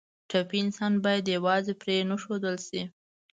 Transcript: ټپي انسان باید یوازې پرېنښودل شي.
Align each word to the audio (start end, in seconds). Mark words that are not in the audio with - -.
ټپي 0.29 0.57
انسان 0.63 0.93
باید 1.05 1.25
یوازې 1.35 1.73
پرېنښودل 1.81 2.55
شي. 2.67 2.81